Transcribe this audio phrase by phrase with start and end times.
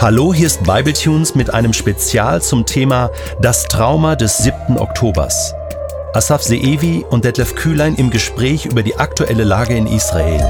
[0.00, 4.78] Hallo, hier ist Bibletunes mit einem Spezial zum Thema Das Trauma des 7.
[4.78, 5.54] Oktobers.
[6.14, 10.40] Asaf Seevi und Detlef Kühlein im Gespräch über die aktuelle Lage in Israel.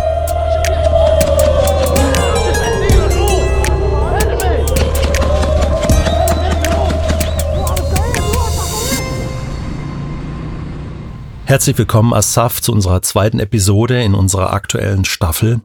[11.47, 15.63] Herzlich willkommen, Asaf, zu unserer zweiten Episode in unserer aktuellen Staffel.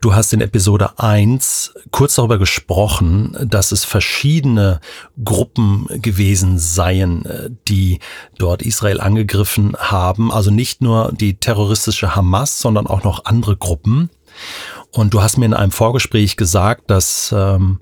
[0.00, 4.80] Du hast in Episode 1 kurz darüber gesprochen, dass es verschiedene
[5.22, 7.98] Gruppen gewesen seien, die
[8.38, 10.32] dort Israel angegriffen haben.
[10.32, 14.08] Also nicht nur die terroristische Hamas, sondern auch noch andere Gruppen.
[14.90, 17.80] Und du hast mir in einem Vorgespräch gesagt, dass ähm,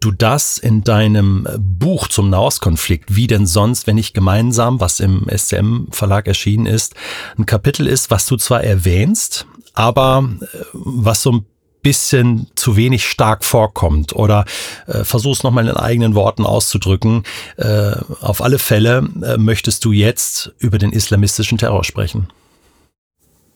[0.00, 5.26] du das in deinem Buch zum Nahostkonflikt, wie denn sonst, wenn nicht gemeinsam, was im
[5.28, 6.94] SCM Verlag erschienen ist,
[7.36, 11.46] ein Kapitel ist, was du zwar erwähnst, aber äh, was so ein
[11.82, 14.44] bisschen zu wenig stark vorkommt oder
[14.86, 17.24] äh, versuch's nochmal in eigenen Worten auszudrücken.
[17.56, 22.28] Äh, auf alle Fälle äh, möchtest du jetzt über den islamistischen Terror sprechen.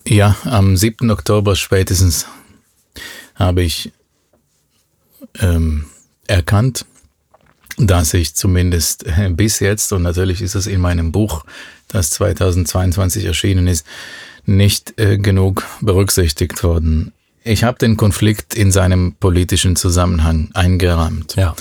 [0.06, 1.10] Ja, am 7.
[1.10, 2.26] Oktober spätestens
[3.34, 3.92] habe ich
[5.40, 5.86] ähm,
[6.26, 6.86] erkannt,
[7.78, 11.44] dass ich zumindest äh, bis jetzt, und natürlich ist es in meinem Buch,
[11.88, 13.86] das 2022 erschienen ist,
[14.46, 17.12] nicht äh, genug berücksichtigt worden.
[17.44, 21.36] Ich habe den Konflikt in seinem politischen Zusammenhang eingerahmt.
[21.36, 21.54] Ja.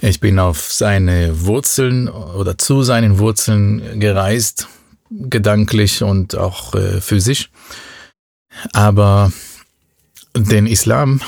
[0.00, 4.68] Ich bin auf seine Wurzeln oder zu seinen Wurzeln gereist,
[5.10, 7.50] gedanklich und auch äh, physisch.
[8.72, 9.32] Aber
[10.36, 11.20] den Islam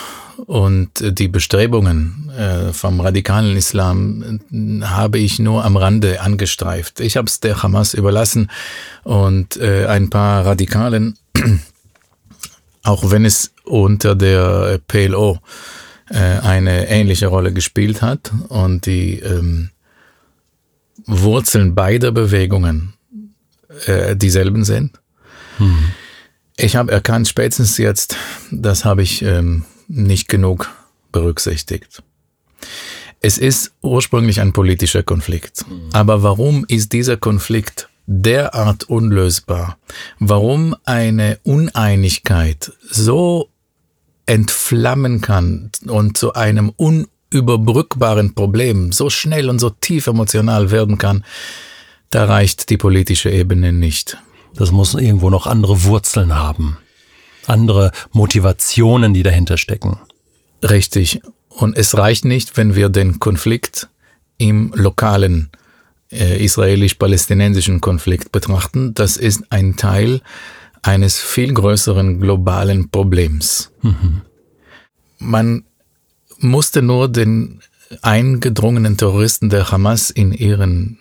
[0.46, 7.00] und die Bestrebungen äh, vom radikalen Islam äh, habe ich nur am Rande angestreift.
[7.00, 8.50] Ich habe es der Hamas überlassen
[9.04, 11.18] und äh, ein paar Radikalen,
[12.82, 15.38] auch wenn es unter der PLO
[16.08, 19.70] äh, eine ähnliche Rolle gespielt hat und die ähm,
[21.06, 22.94] Wurzeln beider Bewegungen
[23.86, 24.98] äh, dieselben sind.
[25.58, 25.92] Hm.
[26.56, 28.16] Ich habe erkannt, spätestens jetzt,
[28.50, 30.70] das habe ich ähm, nicht genug
[31.12, 32.02] berücksichtigt.
[33.20, 35.64] Es ist ursprünglich ein politischer Konflikt.
[35.92, 39.78] Aber warum ist dieser Konflikt derart unlösbar?
[40.18, 43.48] Warum eine Uneinigkeit so
[44.26, 51.24] entflammen kann und zu einem unüberbrückbaren Problem so schnell und so tief emotional werden kann,
[52.10, 54.18] da reicht die politische Ebene nicht.
[54.54, 56.78] Das muss irgendwo noch andere Wurzeln haben
[57.46, 59.98] andere Motivationen, die dahinter stecken.
[60.62, 61.20] Richtig.
[61.48, 63.88] Und es reicht nicht, wenn wir den Konflikt
[64.38, 65.50] im lokalen
[66.10, 68.94] äh, israelisch-palästinensischen Konflikt betrachten.
[68.94, 70.20] Das ist ein Teil
[70.82, 73.70] eines viel größeren globalen Problems.
[73.82, 74.22] Mhm.
[75.18, 75.64] Man
[76.38, 77.60] musste nur den
[78.02, 80.98] eingedrungenen Terroristen der Hamas in ihren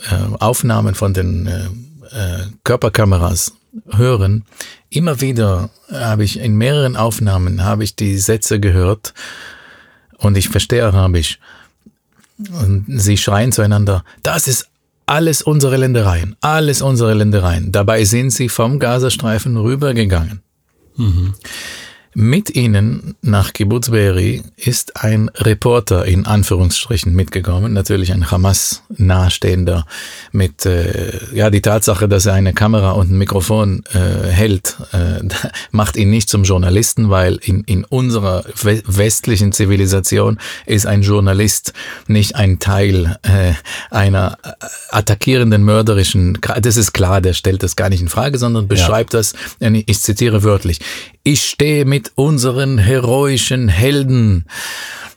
[0.00, 1.66] äh, Aufnahmen von den äh,
[2.10, 3.52] äh Körperkameras
[3.90, 4.44] hören,
[4.90, 9.14] immer wieder habe ich in mehreren Aufnahmen habe ich die Sätze gehört
[10.18, 11.38] und ich verstehe Arabisch.
[12.38, 14.68] Und sie schreien zueinander, das ist
[15.06, 17.72] alles unsere Ländereien, alles unsere Ländereien.
[17.72, 20.42] Dabei sind sie vom Gazastreifen rübergegangen.
[20.96, 21.34] Mhm.
[22.14, 29.86] Mit ihnen nach Kibbutz Be'eri ist ein Reporter in Anführungsstrichen mitgekommen, natürlich ein Hamas nahestehender
[30.30, 35.26] mit äh, ja die Tatsache, dass er eine Kamera und ein Mikrofon äh, hält, äh,
[35.70, 41.72] macht ihn nicht zum Journalisten, weil in in unserer westlichen Zivilisation ist ein Journalist
[42.08, 43.54] nicht ein Teil äh,
[43.90, 44.36] einer
[44.90, 46.38] attackierenden mörderischen.
[46.60, 49.20] Das ist klar, der stellt das gar nicht in Frage, sondern beschreibt ja.
[49.20, 49.32] das.
[49.60, 50.80] Ich zitiere wörtlich:
[51.22, 54.46] Ich stehe mit mit unseren heroischen Helden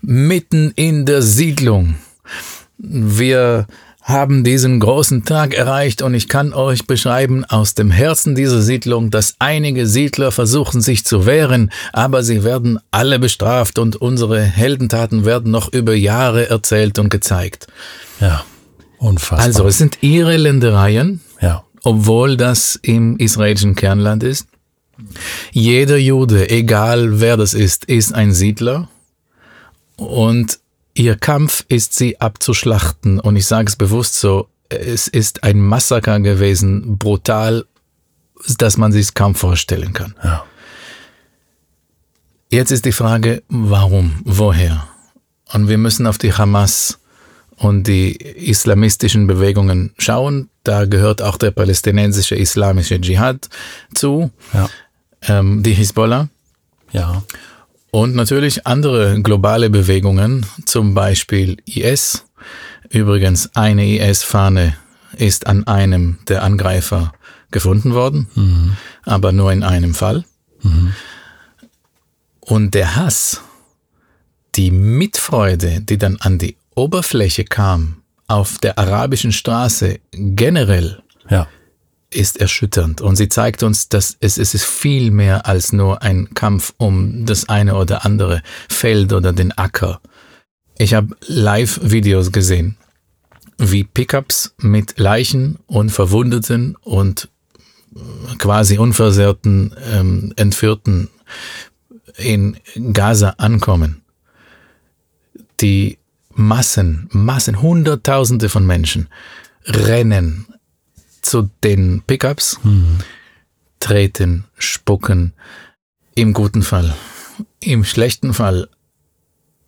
[0.04, 1.96] mitten in der Siedlung.
[2.78, 3.66] Wir
[4.04, 9.10] haben diesen großen Tag erreicht und ich kann euch beschreiben aus dem Herzen dieser Siedlung,
[9.10, 15.26] dass einige Siedler versuchen sich zu wehren, aber sie werden alle bestraft und unsere Heldentaten
[15.26, 17.66] werden noch über Jahre erzählt und gezeigt.
[18.20, 18.46] Ja,
[19.00, 19.44] unfassbar.
[19.44, 21.64] Also es sind ihre Ländereien, ja.
[21.84, 24.46] obwohl das im israelischen Kernland ist.
[25.52, 28.90] Jeder Jude, egal wer das ist, ist ein Siedler
[29.98, 30.60] und
[30.94, 33.20] ihr Kampf ist sie abzuschlachten.
[33.20, 37.66] Und ich sage es bewusst so, es ist ein Massaker gewesen, brutal,
[38.58, 40.16] dass man sich kaum vorstellen kann.
[40.24, 40.46] Ja.
[42.50, 44.88] Jetzt ist die Frage, warum, woher?
[45.54, 47.00] Und wir müssen auf die Hamas
[47.58, 50.50] und die islamistischen Bewegungen schauen.
[50.64, 53.50] Da gehört auch der palästinensische islamische Dschihad
[53.94, 54.32] zu.
[54.54, 54.70] Ja
[55.28, 56.30] ähm, die Hisbollah.
[56.92, 57.24] Ja.
[57.92, 62.26] Und natürlich andere globale Bewegungen, zum Beispiel IS.
[62.90, 64.76] Übrigens, eine IS-Fahne
[65.18, 67.14] ist an einem der Angreifer
[67.52, 68.78] gefunden worden, mhm.
[69.04, 70.26] aber nur in einem Fall.
[70.62, 70.94] Mhm.
[72.42, 73.42] Und der Hass,
[74.56, 81.48] die Mitfreude, die dann an die Oberfläche kam, auf der arabischen Straße generell, ja.
[82.16, 83.02] Ist erschütternd.
[83.02, 87.26] Und sie zeigt uns, dass es, es ist viel mehr als nur ein Kampf um
[87.26, 90.02] das eine oder andere Feld oder den Acker.
[90.78, 92.78] Ich habe Live-Videos gesehen,
[93.58, 97.30] wie Pickups mit Leichen und Verwundeten und
[98.38, 101.10] quasi unversehrten ähm, Entführten
[102.18, 102.58] in
[102.94, 104.02] Gaza ankommen.
[105.62, 105.98] Die
[106.34, 109.08] Massen, Massen, Hunderttausende von Menschen
[109.66, 110.46] rennen
[111.26, 113.00] zu den Pickups, mhm.
[113.80, 115.34] treten, spucken,
[116.16, 116.96] im guten Fall.
[117.60, 118.70] Im schlechten Fall,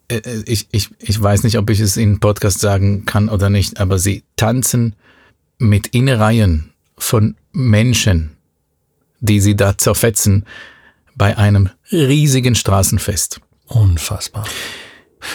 [0.08, 3.50] äh, äh, ich, ich, ich weiß nicht, ob ich es in Podcast sagen kann oder
[3.50, 4.94] nicht, aber sie tanzen
[5.58, 8.36] mit Innereien von Menschen,
[9.20, 10.46] die sie da zerfetzen
[11.14, 13.40] bei einem riesigen Straßenfest.
[13.66, 14.46] Unfassbar.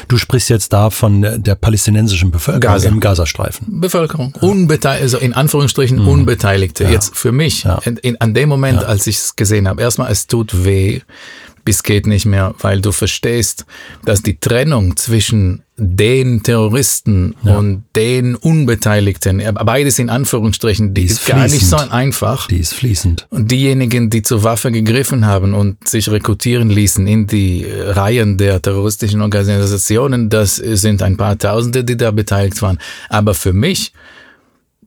[0.08, 2.90] Du sprichst jetzt da von der palästinensischen Bevölkerung Gaza.
[2.90, 3.82] im Gazastreifen.
[3.82, 4.48] Bevölkerung, ja.
[4.48, 6.08] Unbeteiligte, also in Anführungsstrichen mhm.
[6.08, 6.86] Unbeteiligte.
[6.86, 6.92] Ja.
[6.92, 7.80] Jetzt für mich, ja.
[7.86, 11.02] in, in, an dem Moment, als ich es gesehen habe, erstmal, es tut weh,
[11.64, 13.66] bis geht nicht mehr, weil du verstehst,
[14.06, 17.58] dass die Trennung zwischen den Terroristen ja.
[17.58, 22.48] und den Unbeteiligten, beides in Anführungsstrichen, die, die ist, ist gar nicht so einfach.
[22.48, 23.28] Die ist fließend.
[23.30, 28.62] Und diejenigen, die zur Waffe gegriffen haben und sich rekrutieren ließen in die Reihen der
[28.62, 32.78] terroristischen Organisationen, das sind ein paar Tausende, die da beteiligt waren.
[33.10, 33.94] Aber für mich,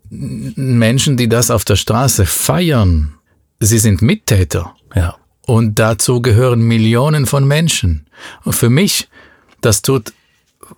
[0.08, 3.14] Menschen, die das auf der Straße feiern,
[3.58, 4.74] sie sind Mittäter.
[4.94, 5.16] Ja.
[5.46, 8.06] Und dazu gehören Millionen von Menschen.
[8.44, 9.08] Und für mich,
[9.60, 10.12] das tut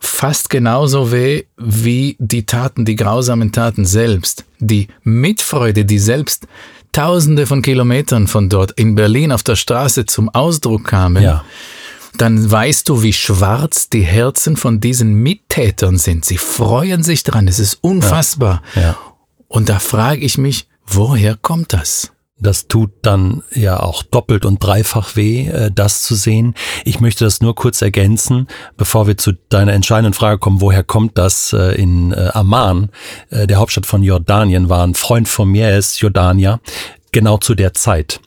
[0.01, 4.45] fast genauso weh wie die Taten, die grausamen Taten selbst.
[4.59, 6.47] Die Mitfreude, die selbst
[6.93, 11.23] Tausende von Kilometern von dort in Berlin auf der Straße zum Ausdruck kamen.
[11.23, 11.45] Ja.
[12.17, 16.25] Dann weißt du, wie schwarz die Herzen von diesen Mittätern sind.
[16.25, 17.47] Sie freuen sich dran.
[17.47, 18.63] Es ist unfassbar.
[18.75, 18.81] Ja.
[18.83, 18.99] Ja.
[19.49, 22.11] Und da frage ich mich, woher kommt das?
[22.41, 26.55] Das tut dann ja auch doppelt und dreifach weh, äh, das zu sehen.
[26.85, 28.47] Ich möchte das nur kurz ergänzen,
[28.77, 32.91] bevor wir zu deiner entscheidenden Frage kommen, woher kommt das äh, in äh, Amman,
[33.31, 36.61] der Hauptstadt von Jordanien, war ein Freund von mir, er ist Jordanier,
[37.13, 38.21] genau zu der Zeit.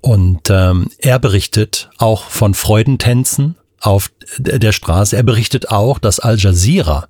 [0.00, 5.16] Und ähm, er berichtet auch von Freudentänzen auf der Straße.
[5.16, 7.08] Er berichtet auch, dass Al Jazeera,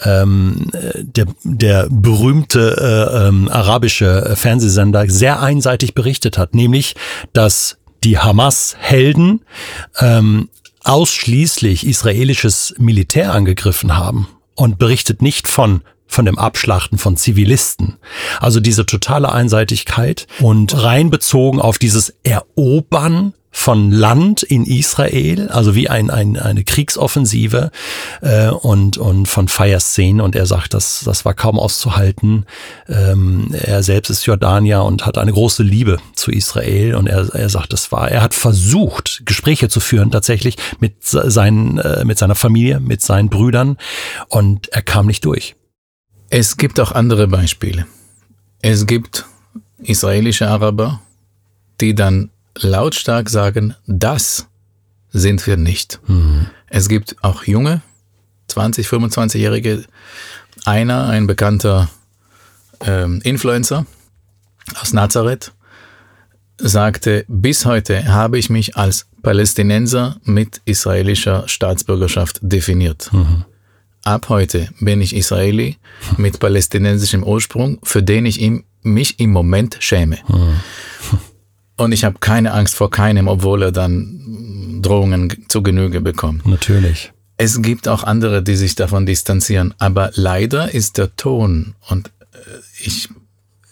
[0.00, 6.94] ähm, der, der berühmte äh, ähm, arabische Fernsehsender, sehr einseitig berichtet hat, nämlich,
[7.32, 9.42] dass die Hamas-Helden
[10.00, 10.48] ähm,
[10.82, 17.96] ausschließlich israelisches Militär angegriffen haben und berichtet nicht von von dem Abschlachten von Zivilisten.
[18.38, 25.74] Also diese totale Einseitigkeit und rein bezogen auf dieses Erobern von Land in Israel, also
[25.74, 27.70] wie ein, ein, eine Kriegsoffensive
[28.20, 30.20] äh, und, und von Feierszenen.
[30.20, 32.44] Und er sagt, das, das war kaum auszuhalten.
[32.86, 36.94] Ähm, er selbst ist Jordanier und hat eine große Liebe zu Israel.
[36.96, 41.78] Und er, er sagt, das war, er hat versucht, Gespräche zu führen tatsächlich mit, seinen,
[41.78, 43.78] äh, mit seiner Familie, mit seinen Brüdern.
[44.28, 45.56] Und er kam nicht durch.
[46.28, 47.86] Es gibt auch andere Beispiele.
[48.60, 49.24] Es gibt
[49.78, 51.00] israelische Araber,
[51.80, 54.46] die dann lautstark sagen, das
[55.10, 56.00] sind wir nicht.
[56.06, 56.46] Mhm.
[56.68, 57.82] Es gibt auch junge,
[58.48, 59.84] 20, 25-Jährige,
[60.64, 61.88] einer, ein bekannter
[62.80, 63.86] ähm, Influencer
[64.80, 65.52] aus Nazareth,
[66.58, 73.12] sagte, bis heute habe ich mich als Palästinenser mit israelischer Staatsbürgerschaft definiert.
[73.12, 73.44] Mhm.
[74.04, 75.76] Ab heute bin ich Israeli
[76.16, 80.18] mit palästinensischem Ursprung, für den ich ihm, mich im Moment schäme.
[80.28, 80.60] Mhm.
[81.76, 86.46] Und ich habe keine Angst vor keinem, obwohl er dann Drohungen zu Genüge bekommt.
[86.46, 87.12] Natürlich.
[87.36, 89.74] Es gibt auch andere, die sich davon distanzieren.
[89.78, 92.38] Aber leider ist der Ton, und äh,
[92.82, 93.10] ich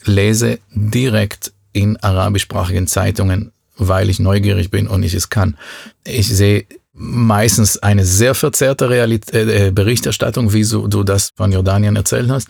[0.05, 5.57] lese direkt in arabischsprachigen Zeitungen, weil ich neugierig bin und ich es kann.
[6.05, 11.97] Ich sehe meistens eine sehr verzerrte Realität, äh, Berichterstattung, wie so, du das von Jordanien
[11.97, 12.49] erzählt hast.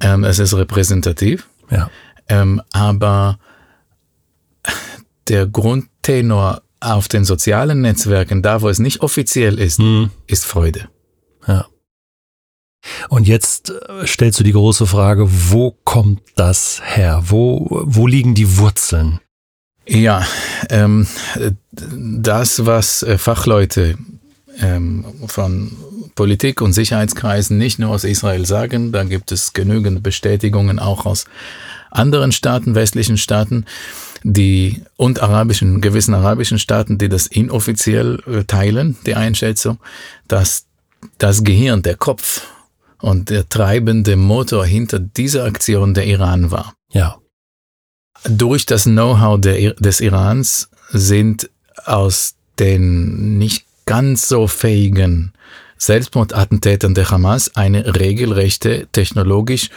[0.00, 1.48] Ähm, es ist repräsentativ.
[1.70, 1.90] Ja.
[2.28, 3.38] Ähm, aber
[5.28, 10.10] der Grundtenor auf den sozialen Netzwerken, da wo es nicht offiziell ist, hm.
[10.26, 10.88] ist Freude.
[11.46, 11.66] Ja.
[13.08, 17.22] Und jetzt äh, stellst du die große Frage, wo kommt das her?
[17.26, 19.20] Wo, wo liegen die Wurzeln?
[19.86, 20.26] Ja,
[20.70, 21.06] ähm,
[21.72, 23.98] das, was äh, Fachleute
[24.60, 25.76] ähm, von
[26.14, 31.24] Politik und Sicherheitskreisen nicht nur aus Israel sagen, da gibt es genügend Bestätigungen auch aus
[31.90, 33.64] anderen Staaten, westlichen Staaten,
[34.22, 39.78] die und arabischen, gewissen arabischen Staaten, die das inoffiziell äh, teilen, die Einschätzung,
[40.28, 40.66] dass
[41.18, 42.46] das Gehirn, der Kopf
[43.00, 46.74] und der treibende Motor hinter dieser Aktion der Iran war.
[46.92, 47.16] Ja.
[48.24, 51.48] Durch das Know-how des Irans sind
[51.86, 55.32] aus den nicht ganz so fähigen
[55.78, 59.70] Selbstmordattentätern der Hamas eine regelrechte, technologisch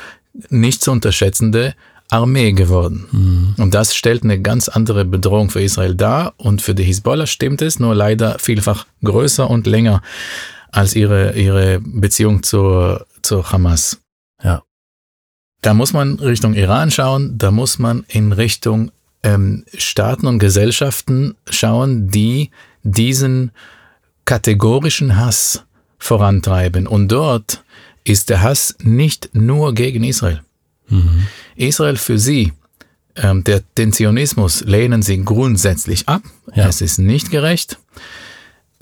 [0.50, 1.76] nicht zu unterschätzende
[2.14, 3.08] Armee geworden.
[3.12, 3.64] Mhm.
[3.64, 6.34] Und das stellt eine ganz andere Bedrohung für Israel dar.
[6.38, 10.02] Und für die Hisbollah stimmt es, nur leider vielfach größer und länger
[10.72, 14.00] als ihre, ihre Beziehung zur, zur Hamas.
[14.44, 14.62] Ja.
[15.62, 18.92] Da muss man Richtung Iran schauen, da muss man in Richtung
[19.24, 22.52] ähm, Staaten und Gesellschaften schauen, die
[22.84, 23.52] diesen
[24.26, 25.64] kategorischen Hass
[25.98, 26.86] vorantreiben.
[26.86, 27.64] Und dort
[28.04, 30.42] ist der Hass nicht nur gegen Israel.
[30.94, 31.28] Mhm.
[31.56, 32.54] Israel für sie,
[33.16, 36.24] ähm, der, den Zionismus lehnen sie grundsätzlich ab.
[36.56, 36.68] Ja.
[36.68, 37.80] Es ist nicht gerecht.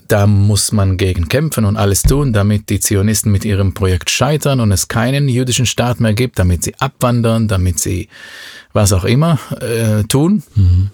[0.08, 4.60] Da muss man gegen kämpfen und alles tun, damit die Zionisten mit ihrem Projekt scheitern
[4.60, 8.08] und es keinen jüdischen Staat mehr gibt, damit sie abwandern, damit sie
[8.72, 10.42] was auch immer äh, tun.
[10.54, 10.90] Mhm.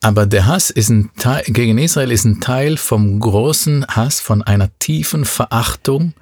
[0.00, 4.42] Aber der Hass ist ein Teil, gegen Israel ist ein Teil vom großen Hass, von
[4.42, 6.12] einer tiefen Verachtung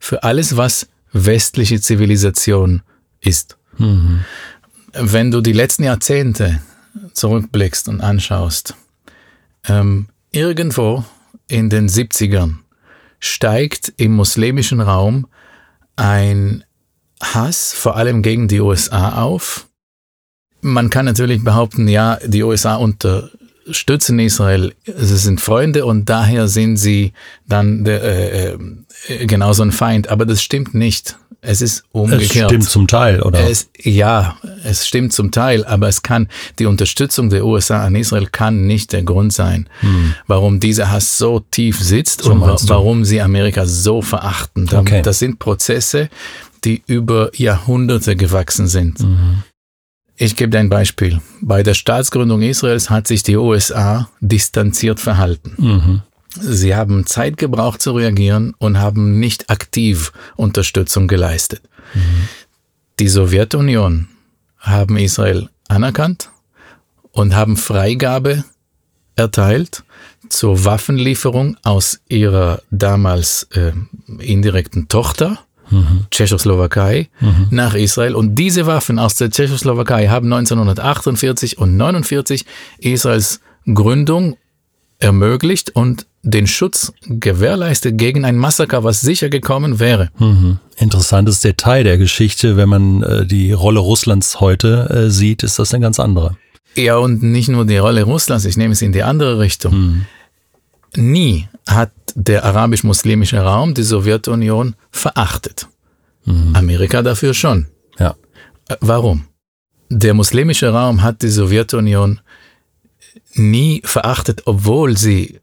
[0.00, 2.82] für alles, was westliche Zivilisation
[3.20, 3.56] ist.
[3.78, 4.24] Mhm.
[4.92, 6.60] Wenn du die letzten Jahrzehnte
[7.12, 8.74] zurückblickst und anschaust,
[9.68, 11.04] ähm, irgendwo
[11.48, 12.56] in den 70ern
[13.18, 15.26] steigt im muslimischen Raum
[15.96, 16.64] ein
[17.22, 19.66] Hass vor allem gegen die USA auf.
[20.62, 26.76] Man kann natürlich behaupten, ja, die USA unterstützen Israel, sie sind Freunde und daher sind
[26.76, 27.12] sie
[27.46, 31.16] dann äh, äh, genauso ein Feind, aber das stimmt nicht.
[31.42, 32.30] Es ist umgekehrt.
[32.30, 33.48] Es stimmt zum Teil, oder?
[33.48, 36.28] Es, ja, es stimmt zum Teil, aber es kann,
[36.58, 40.14] die Unterstützung der USA an Israel kann nicht der Grund sein, hm.
[40.26, 44.68] warum dieser Hass so tief sitzt so und wa warum sie Amerika so verachten.
[44.72, 45.00] Okay.
[45.02, 46.10] Das sind Prozesse,
[46.64, 49.00] die über Jahrhunderte gewachsen sind.
[49.00, 49.42] Mhm.
[50.16, 51.20] Ich gebe dir ein Beispiel.
[51.40, 55.54] Bei der Staatsgründung Israels hat sich die USA distanziert verhalten.
[55.56, 56.02] Mhm.
[56.38, 61.62] Sie haben Zeit gebraucht zu reagieren und haben nicht aktiv Unterstützung geleistet.
[61.94, 62.28] Mhm.
[63.00, 64.08] Die Sowjetunion
[64.58, 66.30] haben Israel anerkannt
[67.12, 68.44] und haben Freigabe
[69.16, 69.82] erteilt
[70.28, 73.72] zur Waffenlieferung aus ihrer damals äh,
[74.18, 75.38] indirekten Tochter,
[75.70, 76.06] mhm.
[76.10, 77.48] Tschechoslowakei, mhm.
[77.50, 78.14] nach Israel.
[78.14, 82.46] Und diese Waffen aus der Tschechoslowakei haben 1948 und 1949
[82.78, 84.36] Israels Gründung
[84.98, 90.10] ermöglicht und den Schutz gewährleistet gegen ein Massaker, was sicher gekommen wäre.
[90.18, 90.58] Mhm.
[90.76, 95.72] Interessantes Detail der Geschichte, wenn man äh, die Rolle Russlands heute äh, sieht, ist das
[95.72, 96.36] eine ganz andere.
[96.76, 99.74] Ja, und nicht nur die Rolle Russlands, ich nehme es in die andere Richtung.
[99.74, 100.06] Mhm.
[100.96, 105.68] Nie hat der arabisch-muslimische Raum die Sowjetunion verachtet.
[106.24, 106.54] Mhm.
[106.54, 107.66] Amerika dafür schon.
[107.98, 108.14] Ja.
[108.68, 109.24] Äh, warum?
[109.88, 112.20] Der muslimische Raum hat die Sowjetunion
[113.34, 115.40] nie verachtet, obwohl sie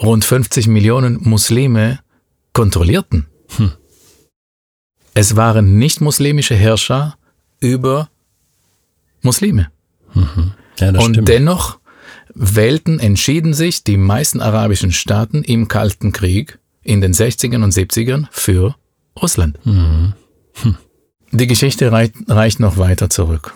[0.00, 2.00] rund 50 Millionen Muslime
[2.52, 3.26] kontrollierten.
[3.56, 3.72] Hm.
[5.14, 7.16] Es waren nicht muslimische Herrscher
[7.60, 8.08] über
[9.22, 9.70] Muslime.
[10.12, 10.52] Mhm.
[10.78, 11.28] Ja, Und stimmt.
[11.28, 11.78] dennoch
[12.34, 18.26] wählten, entschieden sich die meisten arabischen Staaten im Kalten Krieg in den 60ern und 70ern
[18.30, 18.74] für
[19.20, 19.64] Russland.
[19.64, 20.14] Mhm.
[20.54, 20.76] Hm.
[21.30, 23.54] Die Geschichte reicht, reicht noch weiter zurück.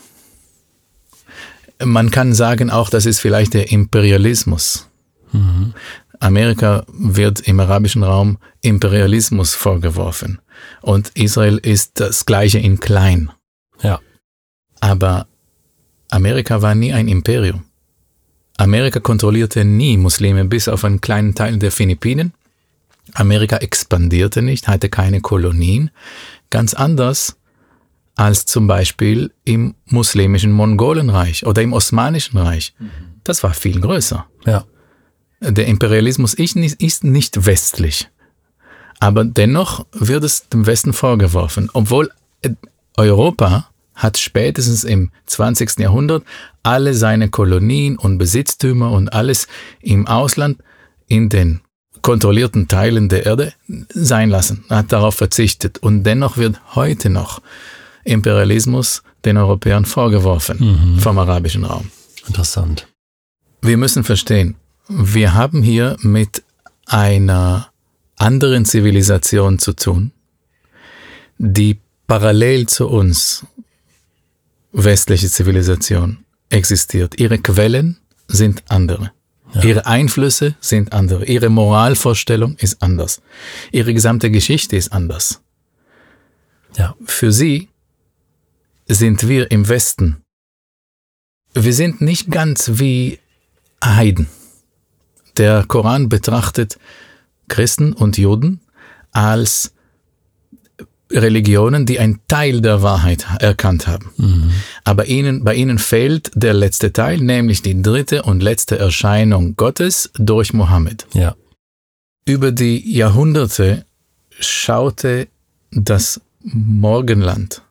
[1.84, 4.88] Man kann sagen auch, das ist vielleicht der Imperialismus.
[5.32, 5.74] Mhm.
[6.20, 10.40] Amerika wird im arabischen Raum Imperialismus vorgeworfen.
[10.82, 13.30] Und Israel ist das gleiche in klein.
[13.82, 14.00] Ja.
[14.80, 15.26] Aber
[16.10, 17.64] Amerika war nie ein Imperium.
[18.56, 22.32] Amerika kontrollierte nie Muslime bis auf einen kleinen Teil der Philippinen.
[23.14, 25.90] Amerika expandierte nicht, hatte keine Kolonien.
[26.50, 27.36] Ganz anders
[28.16, 32.74] als zum Beispiel im muslimischen Mongolenreich oder im Osmanischen Reich.
[32.78, 32.90] Mhm.
[33.22, 34.26] Das war viel größer.
[34.44, 34.64] Ja.
[35.40, 38.08] Der Imperialismus ist nicht westlich.
[39.00, 42.10] Aber dennoch wird es dem Westen vorgeworfen, obwohl
[42.42, 42.50] äh,
[42.96, 45.78] Europa hat spätestens im 20.
[45.78, 46.24] Jahrhundert
[46.62, 49.48] alle seine Kolonien und Besitztümer und alles
[49.80, 50.58] im Ausland
[51.06, 51.60] in den
[52.02, 53.52] kontrollierten Teilen der Erde
[53.88, 55.78] sein lassen, hat darauf verzichtet.
[55.78, 57.42] Und dennoch wird heute noch
[58.04, 60.58] Imperialismus den Europäern vorgeworfen
[60.94, 60.98] mhm.
[61.00, 61.90] vom arabischen Raum.
[62.26, 62.86] Interessant.
[63.62, 64.54] Wir müssen verstehen,
[64.88, 66.42] wir haben hier mit
[66.86, 67.70] einer
[68.16, 70.12] anderen Zivilisation zu tun,
[71.38, 73.46] die parallel zu uns,
[74.72, 77.20] westliche Zivilisation, existiert.
[77.20, 79.12] Ihre Quellen sind andere.
[79.54, 79.62] Ja.
[79.62, 81.26] Ihre Einflüsse sind andere.
[81.26, 83.22] Ihre Moralvorstellung ist anders.
[83.72, 85.40] Ihre gesamte Geschichte ist anders.
[86.76, 86.94] Ja.
[87.04, 87.68] Für sie
[88.86, 90.22] sind wir im Westen.
[91.54, 93.18] Wir sind nicht ganz wie
[93.82, 94.28] Heiden.
[95.38, 96.78] Der Koran betrachtet
[97.48, 98.60] Christen und Juden
[99.12, 99.72] als
[101.10, 104.10] Religionen, die einen Teil der Wahrheit erkannt haben.
[104.16, 104.50] Mhm.
[104.84, 110.10] Aber ihnen, bei ihnen fehlt der letzte Teil, nämlich die dritte und letzte Erscheinung Gottes
[110.18, 111.06] durch Mohammed.
[111.14, 111.34] Ja.
[112.26, 113.86] Über die Jahrhunderte
[114.38, 115.28] schaute
[115.70, 117.62] das Morgenland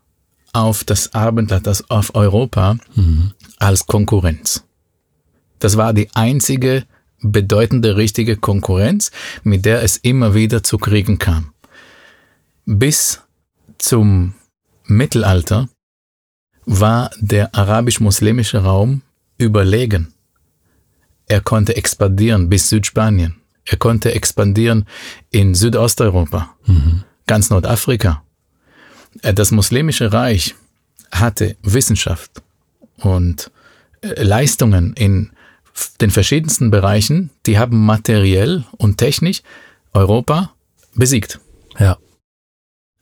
[0.53, 3.33] auf das Abendland, das auf Europa mhm.
[3.59, 4.63] als Konkurrenz.
[5.59, 6.85] Das war die einzige
[7.21, 9.11] bedeutende richtige Konkurrenz,
[9.43, 11.53] mit der es immer wieder zu Kriegen kam.
[12.65, 13.21] Bis
[13.77, 14.33] zum
[14.85, 15.69] Mittelalter
[16.65, 19.01] war der arabisch-muslimische Raum
[19.37, 20.13] überlegen.
[21.27, 23.35] Er konnte expandieren bis Südspanien.
[23.65, 24.85] Er konnte expandieren
[25.29, 27.03] in Südosteuropa, mhm.
[27.25, 28.23] ganz Nordafrika.
[29.21, 30.55] Äh, das muslimische Reich
[31.11, 32.43] hatte Wissenschaft
[32.97, 33.51] und
[34.01, 35.31] äh, Leistungen in
[36.01, 39.41] den verschiedensten Bereichen, die haben materiell und technisch
[39.93, 40.51] Europa
[40.95, 41.39] besiegt.
[41.79, 41.97] Ja.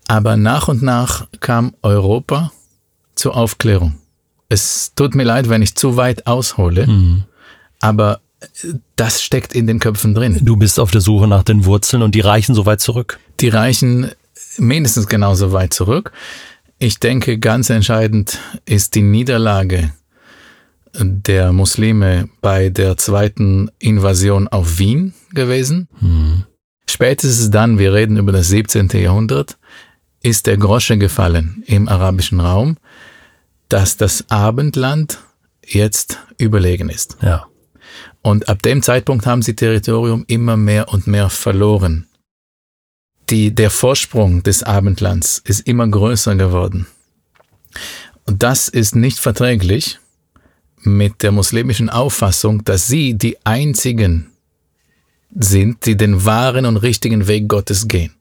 [0.07, 2.51] Aber nach und nach kam Europa
[3.15, 3.95] zur Aufklärung.
[4.49, 7.23] Es tut mir leid, wenn ich zu weit aushole, mhm.
[7.79, 8.21] aber
[8.95, 10.39] das steckt in den Köpfen drin.
[10.43, 13.19] Du bist auf der Suche nach den Wurzeln und die reichen so weit zurück.
[13.39, 14.11] Die reichen
[14.57, 16.11] mindestens genauso weit zurück.
[16.77, 19.93] Ich denke, ganz entscheidend ist die Niederlage
[20.99, 25.87] der Muslime bei der zweiten Invasion auf Wien gewesen.
[25.99, 26.45] Mhm.
[26.89, 28.89] Spätestens dann, wir reden über das 17.
[28.89, 29.57] Jahrhundert,
[30.21, 32.77] ist der Grosche gefallen im arabischen Raum,
[33.69, 35.19] dass das Abendland
[35.65, 37.17] jetzt überlegen ist.
[37.21, 37.47] Ja.
[38.21, 42.07] Und ab dem Zeitpunkt haben sie Territorium immer mehr und mehr verloren.
[43.29, 46.87] Die, der Vorsprung des Abendlands ist immer größer geworden.
[48.25, 49.99] Und das ist nicht verträglich
[50.85, 54.31] mit der muslimischen Auffassung, dass sie die einzigen
[55.37, 58.15] sind, die den wahren und richtigen Weg Gottes gehen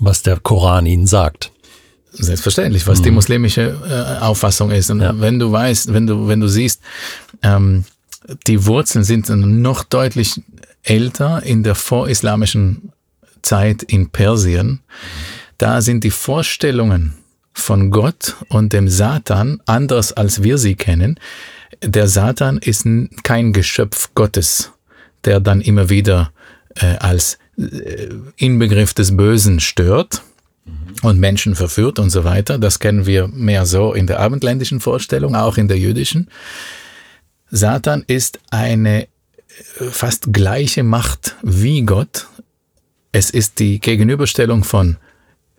[0.00, 1.52] was der Koran ihnen sagt.
[2.12, 3.04] Selbstverständlich, was mhm.
[3.04, 4.90] die muslimische äh, Auffassung ist.
[4.90, 5.18] Und ja.
[5.20, 6.82] wenn du weißt, wenn du, wenn du siehst,
[7.42, 7.84] ähm,
[8.46, 10.40] die Wurzeln sind noch deutlich
[10.82, 12.92] älter in der vorislamischen
[13.42, 14.80] Zeit in Persien.
[15.58, 17.14] Da sind die Vorstellungen
[17.52, 21.18] von Gott und dem Satan anders als wir sie kennen.
[21.82, 22.86] Der Satan ist
[23.22, 24.72] kein Geschöpf Gottes,
[25.24, 26.32] der dann immer wieder
[26.76, 30.22] äh, als äh, Inbegriff des Bösen stört
[31.02, 32.58] und Menschen verführt und so weiter.
[32.58, 36.28] Das kennen wir mehr so in der abendländischen Vorstellung, auch in der jüdischen.
[37.50, 39.06] Satan ist eine äh,
[39.90, 42.26] fast gleiche Macht wie Gott.
[43.12, 44.96] Es ist die Gegenüberstellung von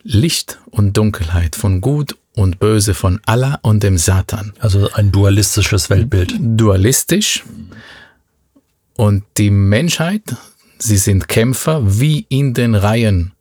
[0.03, 4.53] Licht und Dunkelheit, von Gut und Böse, von Allah und dem Satan.
[4.59, 6.33] Also ein dualistisches Weltbild.
[6.39, 7.43] Dualistisch.
[8.95, 10.23] Und die Menschheit
[10.83, 13.33] Sie sind Kämpfer wie in den Reihen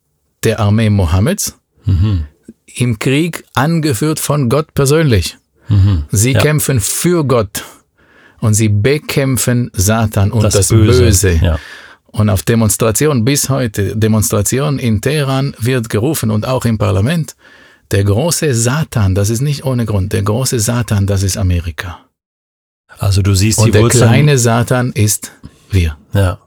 [0.44, 1.56] der Armee Mohammeds.
[1.84, 2.26] Mhm.
[2.66, 5.38] Im Krieg angeführt von Gott persönlich.
[5.68, 6.04] Mhm.
[6.10, 6.40] Sie ja.
[6.40, 7.64] kämpfen für Gott
[8.40, 11.04] und sie bekämpfen Satan und das, das Böse.
[11.04, 11.40] Böse.
[11.42, 11.58] Ja.
[12.08, 17.36] Und auf Demonstrationen bis heute, Demonstrationen in Teheran wird gerufen und auch im Parlament,
[17.90, 22.06] der große Satan, das ist nicht ohne Grund, der große Satan, das ist Amerika.
[22.98, 24.08] Also du siehst und die der Wurzeln.
[24.08, 25.32] kleine Satan ist
[25.70, 25.96] wir.
[26.12, 26.38] Ja.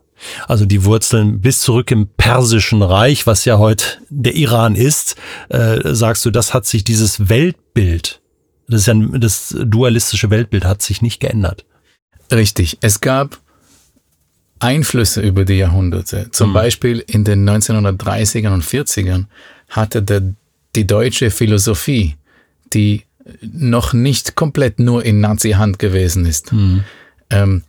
[0.47, 5.15] Also die Wurzeln bis zurück im Persischen Reich, was ja heute der Iran ist,
[5.49, 8.21] äh, sagst du, das hat sich dieses Weltbild,
[8.67, 11.65] das ist ja das dualistische Weltbild, hat sich nicht geändert.
[12.31, 12.77] Richtig.
[12.81, 13.39] Es gab
[14.59, 16.29] Einflüsse über die Jahrhunderte.
[16.31, 16.53] Zum mhm.
[16.53, 19.25] Beispiel in den 1930ern und 40ern
[19.69, 20.33] hatte der,
[20.75, 22.15] die deutsche Philosophie,
[22.73, 23.03] die
[23.41, 26.83] noch nicht komplett nur in Nazi-Hand gewesen ist, mhm.
[27.29, 27.63] ähm,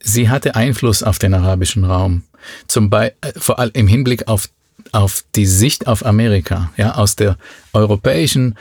[0.00, 2.24] sie hatte Einfluss auf den arabischen Raum.
[2.66, 4.48] Zum Beispiel, äh, vor allem im Hinblick auf,
[4.92, 7.36] auf die Sicht auf Amerika, ja, aus der
[7.72, 8.56] europäischen,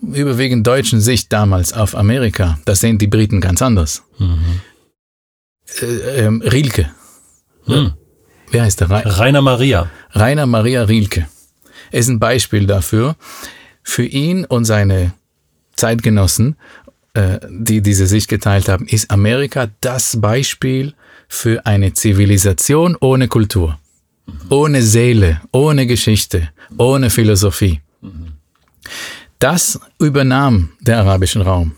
[0.00, 2.58] überwiegend deutschen Sicht damals auf Amerika.
[2.64, 4.04] Das sehen die Briten ganz anders.
[4.18, 4.60] Mhm.
[5.80, 6.90] Äh, ähm, Rilke.
[7.66, 7.94] Mhm.
[8.50, 8.90] Wer heißt der?
[8.90, 9.90] Rainer Maria.
[10.12, 11.26] Rainer Maria Rilke
[11.90, 13.16] ist ein Beispiel dafür.
[13.82, 15.12] Für ihn und seine
[15.74, 16.56] Zeitgenossen
[17.18, 20.94] äh, die diese Sicht geteilt haben, ist Amerika das Beispiel
[21.26, 23.78] für eine Zivilisation ohne Kultur,
[24.50, 27.80] ohne Seele, ohne Geschichte, ohne Philosophie.
[29.40, 31.72] Das übernahm der arabische Raum,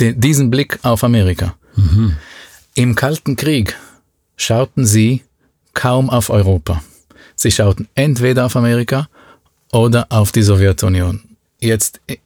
[0.00, 1.54] diesen Blick auf Amerika.
[2.74, 3.76] Im Kalten Krieg
[4.36, 5.22] schauten sie
[5.74, 6.82] kaum auf Europa.
[7.36, 9.08] Sie schauten entweder auf Amerika
[9.72, 11.22] oder auf die Sowjetunion.
[11.60, 12.16] Jetzt, äh,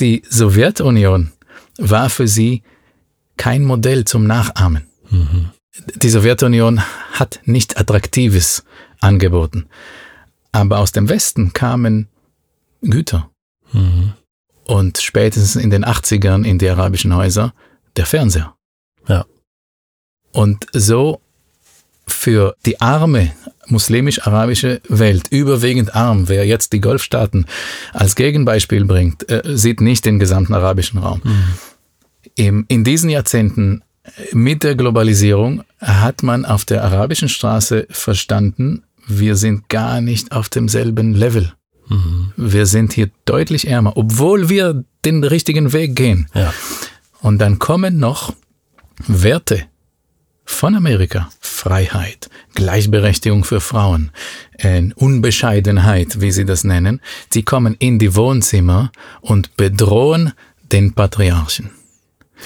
[0.00, 1.32] die Sowjetunion
[1.78, 2.62] war für sie
[3.36, 4.86] kein Modell zum Nachahmen.
[5.10, 5.50] Mhm.
[5.96, 6.80] Die Sowjetunion
[7.12, 8.64] hat nicht Attraktives
[9.00, 9.66] angeboten.
[10.52, 12.08] Aber aus dem Westen kamen
[12.82, 13.30] Güter.
[13.72, 14.14] Mhm.
[14.64, 17.54] Und spätestens in den 80ern in die arabischen Häuser
[17.96, 18.54] der Fernseher.
[19.06, 19.24] Ja.
[20.32, 21.20] Und so
[22.08, 23.32] für die arme
[23.70, 27.46] muslimisch-arabische Welt, überwiegend arm, wer jetzt die Golfstaaten
[27.92, 31.20] als Gegenbeispiel bringt, äh, sieht nicht den gesamten arabischen Raum.
[31.24, 31.44] Mhm.
[32.34, 38.84] Im, in diesen Jahrzehnten äh, mit der Globalisierung hat man auf der arabischen Straße verstanden,
[39.06, 41.52] wir sind gar nicht auf demselben Level.
[41.88, 42.32] Mhm.
[42.36, 46.28] Wir sind hier deutlich ärmer, obwohl wir den richtigen Weg gehen.
[46.34, 46.52] Ja.
[47.20, 48.34] Und dann kommen noch
[49.06, 49.64] Werte
[50.48, 51.28] von Amerika.
[51.40, 54.10] Freiheit, Gleichberechtigung für Frauen,
[54.56, 57.00] äh, Unbescheidenheit, wie sie das nennen.
[57.30, 60.32] Sie kommen in die Wohnzimmer und bedrohen
[60.72, 61.70] den Patriarchen.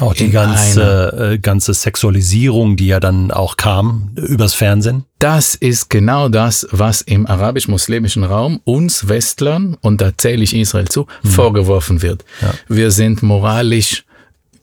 [0.00, 5.04] Auch die ganze, äh, ganze Sexualisierung, die ja dann auch kam übers Fernsehen.
[5.18, 10.88] Das ist genau das, was im arabisch-muslimischen Raum uns Westlern, und da zähle ich Israel
[10.88, 11.28] zu, mhm.
[11.28, 12.24] vorgeworfen wird.
[12.40, 12.54] Ja.
[12.68, 14.04] Wir sind moralisch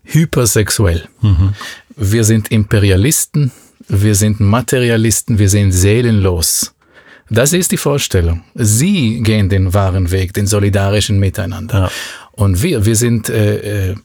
[0.03, 1.07] hypersexuell.
[1.21, 1.53] Mhm.
[2.01, 3.51] Wir sind Imperialisten,
[3.89, 6.73] wir sind Materialisten, wir sind seelenlos.
[7.29, 8.41] Das ist die Vorstellung.
[8.55, 11.77] Sie gehen den wahren Weg, den solidarischen Miteinander.
[11.77, 11.91] Ja.
[12.31, 13.95] Und wir, wir sind äh, äh,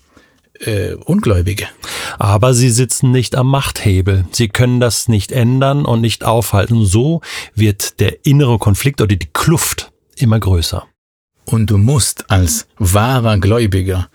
[0.59, 1.69] äh, Ungläubige.
[2.19, 4.25] Aber sie sitzen nicht am Machthebel.
[4.33, 6.85] Sie können das nicht ändern und nicht aufhalten.
[6.85, 7.21] So
[7.55, 10.85] wird der innere Konflikt oder die Kluft immer größer.
[11.45, 14.09] Und du musst als wahrer Gläubiger,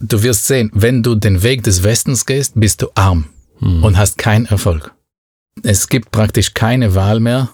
[0.00, 3.26] du wirst sehen, wenn du den Weg des Westens gehst, bist du arm
[3.58, 3.84] hm.
[3.84, 4.92] und hast keinen Erfolg.
[5.62, 7.50] Es gibt praktisch keine Wahl mehr,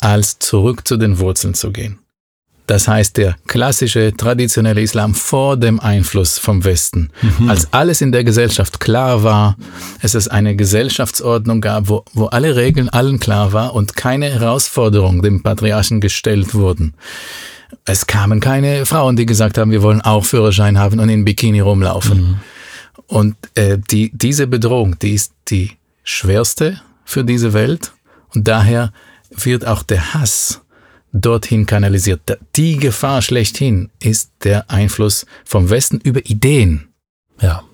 [0.00, 1.98] als zurück zu den Wurzeln zu gehen.
[2.66, 7.10] Das heißt, der klassische, traditionelle Islam vor dem Einfluss vom Westen.
[7.20, 7.50] Mhm.
[7.50, 9.56] Als alles in der Gesellschaft klar war,
[10.02, 15.20] es ist eine Gesellschaftsordnung gab, wo, wo alle Regeln allen klar war und keine Herausforderungen
[15.20, 16.94] dem Patriarchen gestellt wurden.
[17.84, 21.60] Es kamen keine Frauen, die gesagt haben, wir wollen auch Führerschein haben und in Bikini
[21.60, 22.20] rumlaufen.
[22.20, 22.40] Mhm.
[23.06, 25.72] Und äh, die, diese Bedrohung, die ist die
[26.04, 27.92] schwerste für diese Welt
[28.34, 28.92] und daher
[29.30, 30.60] wird auch der Hass
[31.12, 32.38] dorthin kanalisiert.
[32.56, 36.88] Die Gefahr schlechthin ist der Einfluss vom Westen über Ideen.
[37.40, 37.64] Ja.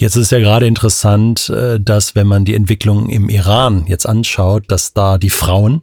[0.00, 4.62] Jetzt ist ja gerade interessant, äh, dass wenn man die Entwicklung im Iran jetzt anschaut,
[4.68, 5.82] dass da die Frauen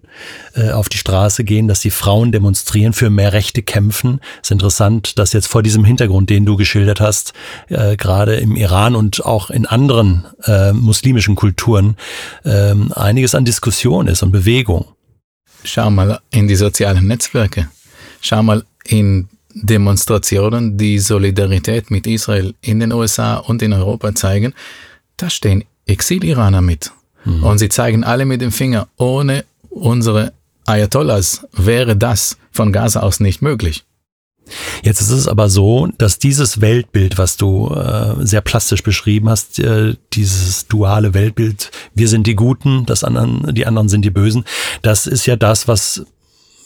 [0.56, 4.21] äh, auf die Straße gehen, dass die Frauen demonstrieren, für mehr Rechte kämpfen.
[4.41, 7.34] Es ist interessant, dass jetzt vor diesem Hintergrund, den du geschildert hast,
[7.67, 10.25] äh, gerade im Iran und auch in anderen
[10.73, 11.97] muslimischen Kulturen
[12.45, 14.86] ähm, einiges an Diskussion ist und Bewegung.
[15.63, 17.67] Schau mal in die sozialen Netzwerke.
[18.21, 24.54] Schau mal in Demonstrationen, die Solidarität mit Israel in den USA und in Europa zeigen.
[25.18, 26.91] Da stehen Exil-Iraner mit.
[27.24, 27.44] Mhm.
[27.44, 30.34] Und sie zeigen alle mit dem Finger, ohne unsere
[30.65, 33.86] Ayatollahs wäre das von Gaza aus nicht möglich.
[34.84, 39.58] Jetzt ist es aber so, dass dieses Weltbild, was du äh, sehr plastisch beschrieben hast,
[39.60, 44.46] äh, dieses duale Weltbild, wir sind die Guten, das anderen, die anderen sind die Bösen,
[44.84, 46.06] das ist ja das, was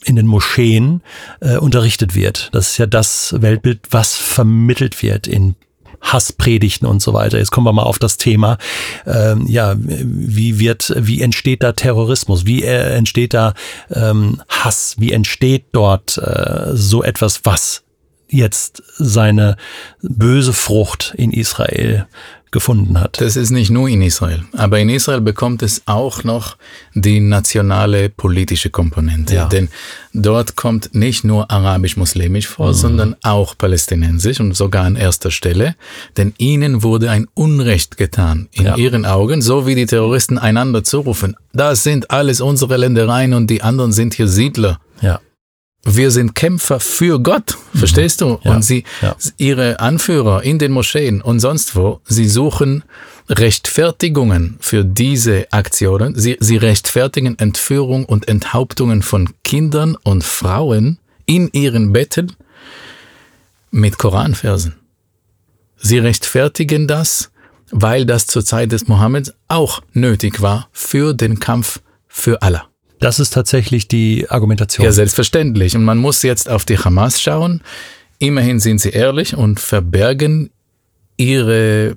[0.06, 1.02] in den Moscheen
[1.42, 2.50] äh, unterrichtet wird.
[2.54, 5.56] Das ist ja das Weltbild, was vermittelt wird in
[6.02, 7.38] Hasspredigten und so weiter.
[7.38, 8.58] Jetzt kommen wir mal auf das Thema.
[9.06, 12.46] Ähm, ja, wie wird, wie entsteht da Terrorismus?
[12.46, 13.54] Wie äh, entsteht da
[13.92, 14.96] ähm, Hass?
[14.98, 17.84] Wie entsteht dort äh, so etwas, was
[18.30, 19.58] jetzt seine
[20.02, 22.08] böse Frucht in Israel
[22.52, 23.22] gefunden hat.
[23.22, 26.58] Das ist nicht nur in Israel, aber in Israel bekommt es auch noch
[26.94, 29.46] die nationale politische Komponente, ja.
[29.48, 29.70] denn
[30.14, 32.74] dort kommt nicht nur arabisch-muslimisch vor, mhm.
[32.74, 35.76] sondern auch palästinensisch und sogar an erster Stelle,
[36.18, 38.76] denn ihnen wurde ein Unrecht getan in ja.
[38.76, 43.62] ihren Augen, so wie die Terroristen einander zurufen, das sind alles unsere Ländereien und die
[43.62, 44.80] anderen sind hier Siedler.
[45.02, 45.20] Ja
[45.86, 48.40] wir sind Kämpfer für Gott, verstehst du?
[48.44, 49.16] Ja, und sie, ja.
[49.38, 52.84] ihre Anführer in den Moscheen und sonst wo, sie suchen
[53.30, 56.16] Rechtfertigungen für diese Aktionen.
[56.18, 62.36] Sie, sie rechtfertigen Entführung und Enthauptungen von Kindern und Frauen in ihren Betten
[63.72, 64.76] mit Koranversen.
[65.78, 67.32] Sie rechtfertigen das,
[67.72, 72.69] weil das zur Zeit des Mohammed auch nötig war für den Kampf für Allah.
[73.00, 74.86] Das ist tatsächlich die Argumentation.
[74.86, 75.76] Ja, selbstverständlich.
[75.76, 77.62] Und man muss jetzt auf die Hamas schauen.
[78.20, 80.50] Immerhin sind sie ehrlich und verbergen
[81.16, 81.96] ihre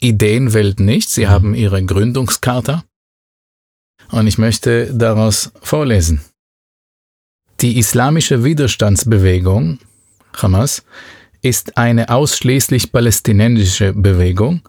[0.00, 1.10] Ideenwelt nicht.
[1.10, 1.30] Sie mhm.
[1.30, 2.82] haben ihre Gründungskarte.
[4.10, 6.20] Und ich möchte daraus vorlesen.
[7.60, 9.78] Die islamische Widerstandsbewegung,
[10.36, 10.82] Hamas,
[11.42, 14.62] ist eine ausschließlich palästinensische Bewegung,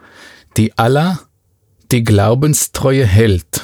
[0.58, 1.20] die Allah
[1.92, 3.64] die Glaubenstreue hält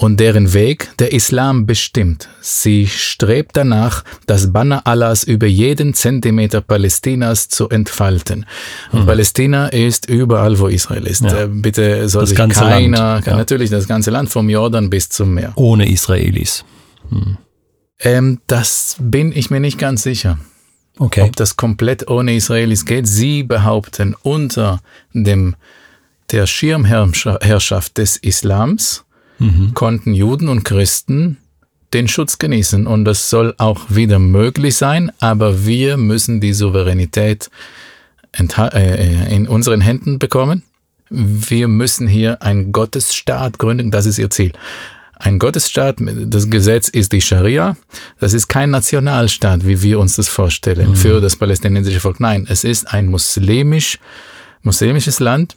[0.00, 2.30] und deren Weg der Islam bestimmt.
[2.40, 8.46] Sie strebt danach, das Banner Allahs über jeden Zentimeter Palästinas zu entfalten.
[8.92, 9.06] Und mhm.
[9.06, 11.22] Palästina ist überall, wo Israel ist.
[11.22, 11.42] Ja.
[11.42, 13.36] Äh, bitte soll das sich keiner, ja.
[13.36, 15.52] natürlich das ganze Land vom Jordan bis zum Meer.
[15.56, 16.64] Ohne Israelis.
[17.10, 17.36] Mhm.
[17.98, 20.38] Ähm, das bin ich mir nicht ganz sicher.
[20.98, 21.20] Okay.
[21.20, 23.06] Ob das komplett ohne Israelis geht.
[23.06, 24.80] Sie behaupten unter
[25.12, 25.56] dem,
[26.30, 29.04] der Schirmherrschaft des Islams,
[29.40, 29.74] mhm.
[29.74, 31.38] konnten Juden und Christen
[31.92, 32.86] den Schutz genießen.
[32.86, 37.50] Und das soll auch wieder möglich sein, aber wir müssen die Souveränität
[38.32, 40.62] äh, in unseren Händen bekommen.
[41.08, 44.52] Wir müssen hier einen Gottesstaat gründen, das ist ihr Ziel.
[45.18, 47.76] Ein Gottesstaat, das Gesetz ist die Scharia,
[48.20, 50.96] das ist kein Nationalstaat, wie wir uns das vorstellen, mhm.
[50.96, 52.20] für das palästinensische Volk.
[52.20, 53.98] Nein, es ist ein muslimisch,
[54.62, 55.56] muslimisches Land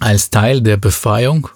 [0.00, 1.48] als Teil der Befreiung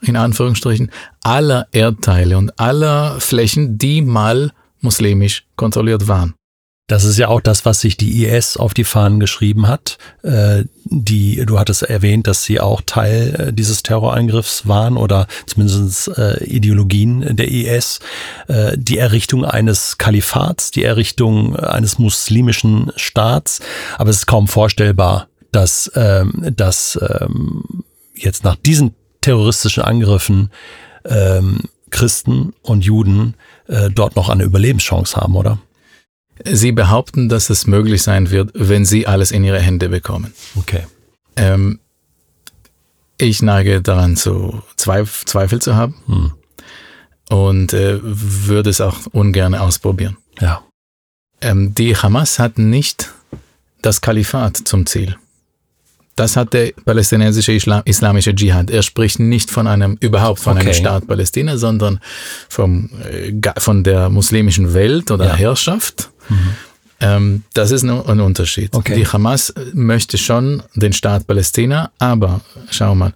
[0.00, 0.90] in Anführungsstrichen,
[1.22, 6.34] aller Erdteile und aller Flächen, die mal muslimisch kontrolliert waren.
[6.88, 9.98] Das ist ja auch das, was sich die IS auf die Fahnen geschrieben hat.
[10.22, 16.16] Äh, die, du hattest erwähnt, dass sie auch Teil äh, dieses Terroreingriffs waren oder zumindest
[16.16, 17.98] äh, Ideologien der IS.
[18.76, 23.60] Die Errichtung eines Kalifats, die Errichtung eines muslimischen Staats.
[23.98, 27.64] Aber es ist kaum vorstellbar, dass, ähm, dass ähm,
[28.14, 28.94] jetzt nach diesen
[29.26, 30.50] terroristischen Angriffen
[31.04, 33.34] ähm, Christen und Juden
[33.66, 35.58] äh, dort noch eine Überlebenschance haben, oder?
[36.44, 40.32] Sie behaupten, dass es möglich sein wird, wenn sie alles in ihre Hände bekommen.
[40.54, 40.86] Okay.
[41.34, 41.80] Ähm,
[43.18, 46.32] ich neige daran zu Zweif Zweifel zu haben hm.
[47.28, 50.18] und äh, würde es auch ungern ausprobieren.
[50.38, 50.62] Ja.
[51.40, 53.12] Ähm, die Hamas hat nicht
[53.82, 55.16] das Kalifat zum Ziel.
[56.16, 58.70] Das hat der palästinensische Islam, islamische Dschihad.
[58.70, 60.62] Er spricht nicht von einem, überhaupt von okay.
[60.62, 62.00] einem Staat Palästina, sondern
[62.48, 65.34] vom, äh, von der muslimischen Welt oder ja.
[65.36, 66.10] Herrschaft.
[66.30, 66.36] Mhm.
[66.98, 68.74] Ähm, das ist ein, ein Unterschied.
[68.74, 68.94] Okay.
[68.94, 73.12] Die Hamas möchte schon den Staat Palästina, aber schau mal,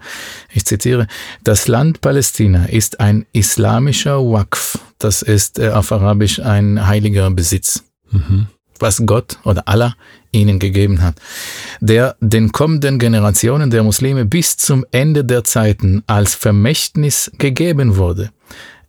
[0.52, 1.06] ich zitiere,
[1.42, 4.78] das Land Palästina ist ein islamischer Waqf.
[4.98, 7.82] Das ist äh, auf Arabisch ein heiliger Besitz.
[8.10, 8.48] Mhm
[8.80, 9.94] was Gott oder Allah
[10.32, 11.16] ihnen gegeben hat,
[11.80, 18.30] der den kommenden Generationen der Muslime bis zum Ende der Zeiten als Vermächtnis gegeben wurde.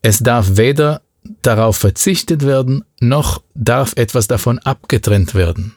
[0.01, 1.01] Es darf weder
[1.41, 5.75] darauf verzichtet werden, noch darf etwas davon abgetrennt werden.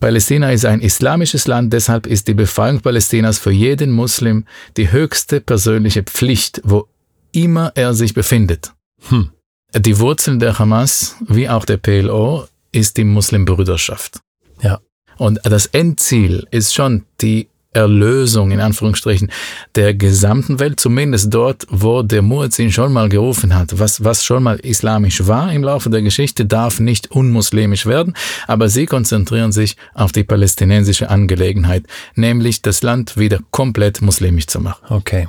[0.00, 4.44] Palästina ist ein islamisches Land, deshalb ist die Befreiung Palästinas für jeden Muslim
[4.76, 6.88] die höchste persönliche Pflicht, wo
[7.32, 8.72] immer er sich befindet.
[9.08, 9.30] Hm.
[9.76, 14.20] Die Wurzeln der Hamas wie auch der PLO ist die Muslimbrüderschaft.
[14.60, 14.80] Ja.
[15.16, 19.30] Und das Endziel ist schon die Erlösung in Anführungsstrichen
[19.74, 23.78] der gesamten Welt, zumindest dort, wo der Muezzin schon mal gerufen hat.
[23.78, 28.14] Was, was schon mal islamisch war im Laufe der Geschichte, darf nicht unmuslimisch werden,
[28.46, 34.60] aber sie konzentrieren sich auf die palästinensische Angelegenheit, nämlich das Land wieder komplett muslimisch zu
[34.60, 34.86] machen.
[34.88, 35.28] Okay.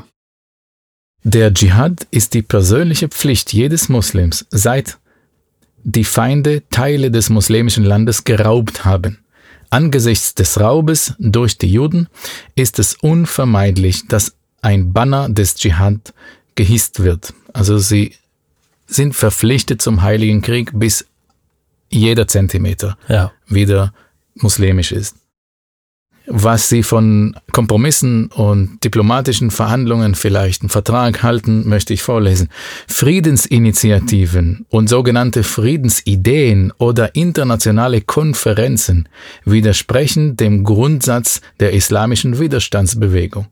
[1.23, 4.99] Der Dschihad ist die persönliche Pflicht jedes Muslims seit
[5.85, 9.19] die Feinde Teile des muslimischen Landes geraubt haben.
[9.69, 12.07] Angesichts des Raubes durch die Juden
[12.55, 16.13] ist es unvermeidlich, dass ein Banner des Dschihad
[16.55, 17.33] gehisst wird.
[17.53, 18.13] Also sie
[18.87, 21.05] sind verpflichtet zum Heiligen Krieg, bis
[21.89, 23.31] jeder Zentimeter ja.
[23.47, 23.93] wieder
[24.35, 25.15] muslimisch ist
[26.27, 32.49] was sie von Kompromissen und diplomatischen Verhandlungen vielleicht einen Vertrag halten, möchte ich vorlesen.
[32.87, 39.07] Friedensinitiativen und sogenannte Friedensideen oder internationale Konferenzen
[39.45, 43.47] widersprechen dem Grundsatz der islamischen Widerstandsbewegung.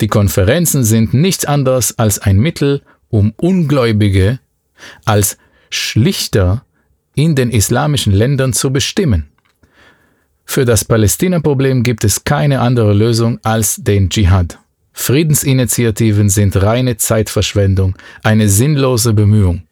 [0.00, 4.40] Die Konferenzen sind nichts anderes als ein Mittel, um Ungläubige
[5.04, 5.38] als
[5.70, 6.64] Schlichter
[7.14, 9.31] in den islamischen Ländern zu bestimmen.
[10.44, 14.58] Für das Palästina-Problem gibt es keine andere Lösung als den Dschihad.
[14.92, 19.62] Friedensinitiativen sind reine Zeitverschwendung, eine sinnlose Bemühung.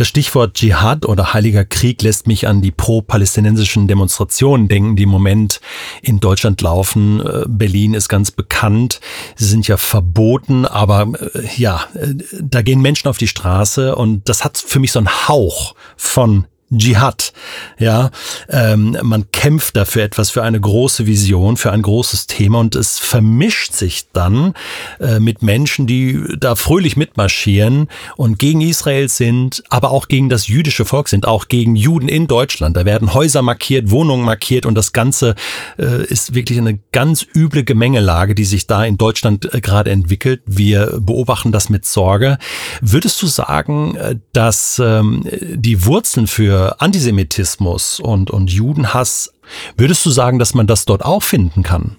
[0.00, 5.10] Das Stichwort Dschihad oder Heiliger Krieg lässt mich an die pro-palästinensischen Demonstrationen denken, die im
[5.10, 5.60] Moment
[6.00, 7.20] in Deutschland laufen.
[7.20, 9.00] Äh, Berlin ist ganz bekannt.
[9.36, 14.26] Sie sind ja verboten, aber äh, ja, äh, da gehen Menschen auf die Straße und
[14.26, 17.32] das hat für mich so einen Hauch von Dschihad.
[17.78, 18.10] Ja,
[18.48, 22.98] ähm, man kämpft dafür etwas, für eine große Vision, für ein großes Thema und es
[22.98, 24.54] vermischt sich dann
[25.00, 30.46] äh, mit Menschen, die da fröhlich mitmarschieren und gegen Israel sind, aber auch gegen das
[30.46, 32.76] jüdische Volk sind, auch gegen Juden in Deutschland.
[32.76, 35.34] Da werden Häuser markiert, Wohnungen markiert und das Ganze
[35.76, 40.42] äh, ist wirklich eine ganz üble Gemengelage, die sich da in Deutschland äh, gerade entwickelt.
[40.46, 42.38] Wir beobachten das mit Sorge.
[42.80, 49.32] Würdest du sagen, äh, dass ähm, die Wurzeln für Antisemitismus und, und Judenhass,
[49.76, 51.96] würdest du sagen, dass man das dort auch finden kann?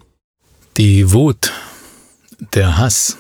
[0.78, 1.52] Die Wut,
[2.54, 3.18] der Hass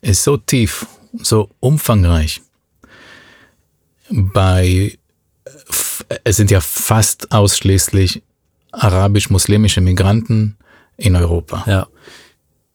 [0.00, 2.42] ist so tief, so umfangreich.
[4.10, 4.96] Bei,
[6.24, 8.22] es sind ja fast ausschließlich
[8.72, 10.56] arabisch-muslimische Migranten
[10.96, 11.64] in Europa.
[11.66, 11.86] Ja.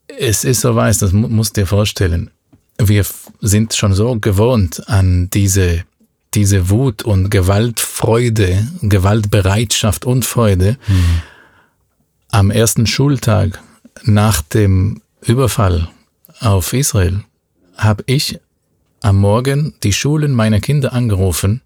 [0.06, 2.30] Es ist so weiß, das musst du dir vorstellen.
[2.78, 3.04] Wir
[3.40, 5.84] sind schon so gewohnt an diese
[6.34, 11.22] diese Wut und Gewaltfreude, Gewaltbereitschaft und Freude mhm.
[12.30, 13.60] am ersten Schultag
[14.04, 15.88] nach dem Überfall
[16.40, 17.24] auf Israel
[17.76, 18.38] habe ich
[19.02, 21.62] am Morgen die Schulen meiner Kinder angerufen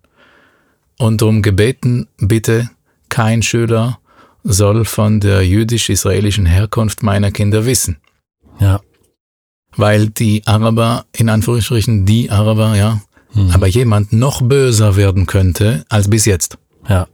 [0.98, 2.70] und darum gebeten, bitte
[3.08, 3.98] kein Schüler
[4.44, 7.96] soll von der jüdisch-israelischen Herkunft meiner Kinder wissen.
[8.60, 8.80] Ja.
[9.76, 13.00] Weil die Araber, in Anführungsstrichen die Araber, ja,
[13.34, 13.50] mhm.
[13.50, 16.58] aber jemand noch böser werden könnte als bis jetzt.
[16.88, 17.08] Ja.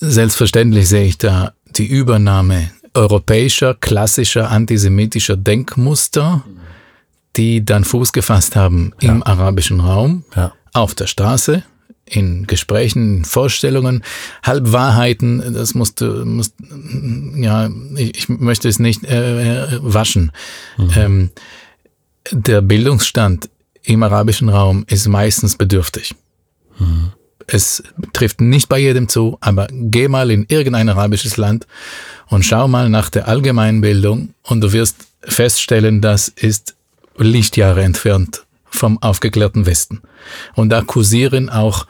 [0.00, 6.44] Selbstverständlich sehe ich da die Übernahme europäischer, klassischer antisemitischer Denkmuster,
[7.36, 9.10] die dann Fuß gefasst haben ja.
[9.10, 10.52] im arabischen Raum, ja.
[10.72, 11.64] auf der Straße,
[12.06, 14.04] in Gesprächen, in Vorstellungen,
[14.42, 16.54] Halbwahrheiten, das musst du, musst,
[17.34, 20.30] ja, ich, ich möchte es nicht äh, äh waschen.
[20.76, 20.90] Mhm.
[20.96, 21.30] Ähm,
[22.30, 23.50] der Bildungsstand
[23.84, 26.14] im arabischen Raum ist meistens bedürftig.
[26.78, 27.12] Mhm.
[27.46, 27.82] Es
[28.14, 31.66] trifft nicht bei jedem zu, aber geh mal in irgendein arabisches Land
[32.28, 36.74] und schau mal nach der Allgemeinbildung und du wirst feststellen, das ist
[37.16, 40.00] Lichtjahre entfernt vom aufgeklärten Westen.
[40.54, 41.86] Und da kursieren auch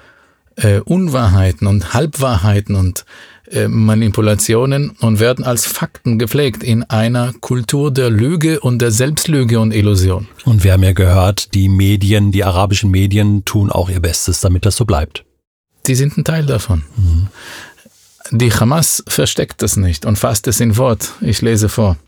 [0.56, 3.04] äh, Unwahrheiten und Halbwahrheiten und
[3.50, 9.60] äh, Manipulationen und werden als Fakten gepflegt in einer Kultur der Lüge und der Selbstlüge
[9.60, 10.28] und Illusion.
[10.46, 14.64] Und wir haben ja gehört, die Medien, die arabischen Medien tun auch ihr Bestes, damit
[14.64, 15.24] das so bleibt.
[15.86, 16.84] Die sind ein Teil davon.
[16.96, 17.28] Mhm.
[18.30, 21.12] Die Hamas versteckt das nicht und fasst es in Wort.
[21.20, 21.98] Ich lese vor.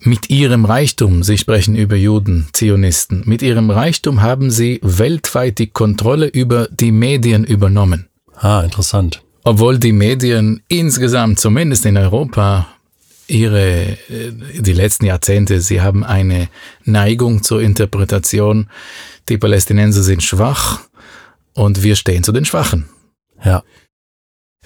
[0.00, 5.68] Mit ihrem Reichtum, Sie sprechen über Juden, Zionisten, mit ihrem Reichtum haben sie weltweit die
[5.68, 8.08] Kontrolle über die Medien übernommen.
[8.34, 12.66] Ah, interessant obwohl die Medien insgesamt, zumindest in Europa,
[13.28, 16.48] ihre, äh, die letzten Jahrzehnte, sie haben eine
[16.84, 18.68] Neigung zur Interpretation,
[19.28, 20.80] die Palästinenser sind schwach
[21.52, 22.86] und wir stehen zu den Schwachen.
[23.44, 23.62] Ja.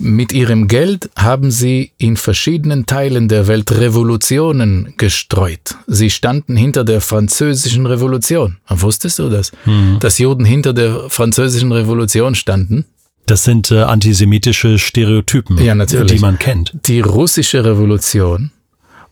[0.01, 5.75] Mit ihrem Geld haben sie in verschiedenen Teilen der Welt Revolutionen gestreut.
[5.89, 8.59] Sie standen hinter der französischen Revolution.
[8.69, 9.51] Wusstest du das?
[9.65, 9.99] Mhm.
[9.99, 12.85] Dass Juden hinter der französischen Revolution standen?
[13.29, 16.73] Das sind äh, antisemitische Stereotypen, ja, die man kennt.
[16.87, 18.51] Die russische Revolution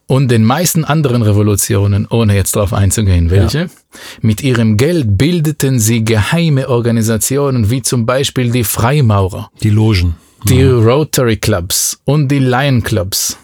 [0.07, 3.67] und den meisten anderen Revolutionen, ohne jetzt darauf einzugehen, welche, ja.
[4.23, 10.61] mit ihrem Geld bildeten sie geheime Organisationen wie zum Beispiel die Freimaurer, die Logen, die
[10.61, 10.73] ja.
[10.73, 13.37] Rotary Clubs und die Lion Clubs,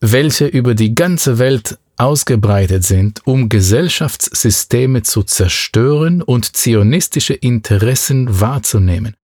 [0.00, 9.16] welche über die ganze Welt ausgebreitet sind, um Gesellschaftssysteme zu zerstören und zionistische Interessen wahrzunehmen.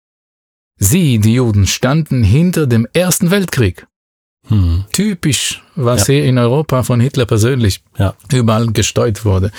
[0.82, 3.86] Sie, die Juden, standen hinter dem Ersten Weltkrieg.
[4.48, 4.84] Hm.
[4.92, 6.14] Typisch, was ja.
[6.14, 8.14] hier in Europa von Hitler persönlich ja.
[8.32, 9.52] überall gesteuert wurde.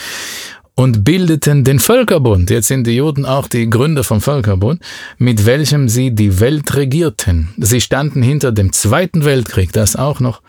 [0.75, 4.81] Und bildeten den Völkerbund, jetzt sind die Juden auch die Gründer vom Völkerbund,
[5.17, 7.49] mit welchem sie die Welt regierten.
[7.57, 10.41] Sie standen hinter dem Zweiten Weltkrieg, das auch noch,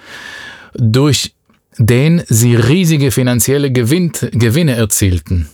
[0.75, 1.35] durch
[1.79, 5.49] den sie riesige finanzielle Gewinn, Gewinne erzielten.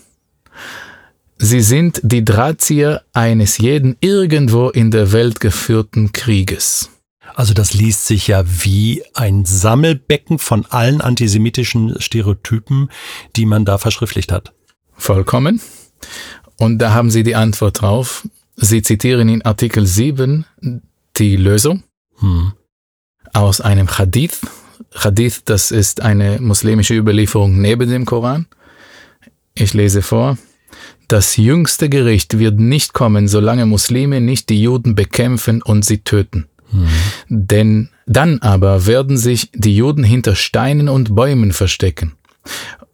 [1.42, 6.90] Sie sind die Drahtzieher eines jeden irgendwo in der Welt geführten Krieges.
[7.34, 12.90] Also das liest sich ja wie ein Sammelbecken von allen antisemitischen Stereotypen,
[13.36, 14.52] die man da verschriftlicht hat.
[14.92, 15.62] Vollkommen.
[16.58, 18.28] Und da haben Sie die Antwort drauf.
[18.56, 20.44] Sie zitieren in Artikel 7
[21.16, 21.84] die Lösung
[22.18, 22.52] hm.
[23.32, 24.40] aus einem Hadith.
[24.94, 28.46] Hadith, das ist eine muslimische Überlieferung neben dem Koran.
[29.54, 30.36] Ich lese vor.
[31.12, 36.46] Das jüngste Gericht wird nicht kommen, solange Muslime nicht die Juden bekämpfen und sie töten.
[36.70, 36.88] Mhm.
[37.28, 42.12] Denn dann aber werden sich die Juden hinter Steinen und Bäumen verstecken.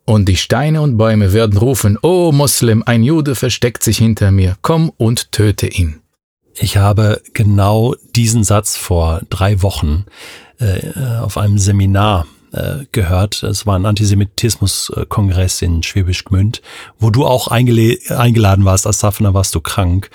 [0.04, 4.56] Und die Steine und Bäume werden rufen, O Moslem, ein Jude versteckt sich hinter mir,
[4.62, 6.00] komm und töte ihn.
[6.54, 10.06] Ich habe genau diesen Satz vor drei Wochen
[10.58, 10.80] äh,
[11.20, 12.26] auf einem Seminar
[12.56, 13.42] äh, gehört.
[13.42, 16.62] Es war ein Antisemitismus-Kongress in Schwäbisch Gmünd,
[16.98, 20.10] wo du auch eingeladen warst als Safner, warst du krank.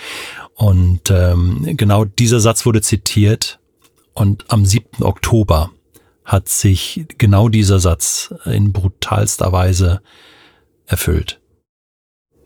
[0.55, 3.59] Und ähm, genau dieser Satz wurde zitiert.
[4.13, 5.03] Und am 7.
[5.03, 5.71] Oktober
[6.25, 10.01] hat sich genau dieser Satz in brutalster Weise
[10.85, 11.39] erfüllt.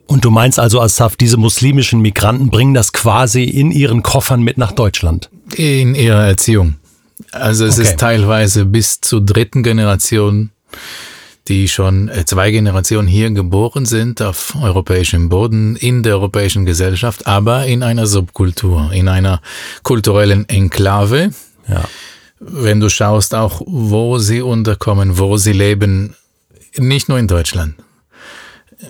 [0.07, 4.57] Und du meinst also, Asaf, diese muslimischen Migranten bringen das quasi in ihren Koffern mit
[4.57, 5.29] nach Deutschland?
[5.55, 6.75] In ihrer Erziehung.
[7.31, 7.89] Also es okay.
[7.89, 10.51] ist teilweise bis zur dritten Generation,
[11.47, 17.27] die schon äh, zwei Generationen hier geboren sind auf europäischem Boden, in der europäischen Gesellschaft,
[17.27, 19.41] aber in einer Subkultur, in einer
[19.83, 21.31] kulturellen Enklave.
[21.67, 21.83] Ja.
[22.39, 26.15] Wenn du schaust auch, wo sie unterkommen, wo sie leben,
[26.77, 27.75] nicht nur in Deutschland,